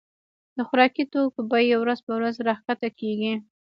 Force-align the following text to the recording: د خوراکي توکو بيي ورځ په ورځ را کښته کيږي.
د 0.57 0.59
خوراکي 0.67 1.03
توکو 1.13 1.39
بيي 1.51 1.75
ورځ 1.79 1.99
په 2.05 2.11
ورځ 2.17 2.35
را 2.47 2.55
کښته 2.65 2.89
کيږي. 2.99 3.33